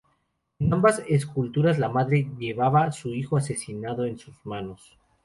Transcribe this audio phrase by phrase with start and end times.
[0.57, 4.97] En ambas esculturas la madre llevaba su hijo asesinado en sus manos.